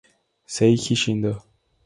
[0.53, 1.37] Seiji Shindo